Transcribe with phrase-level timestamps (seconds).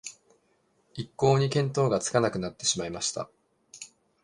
[0.95, 3.29] 一向に見当がつかなくなっていました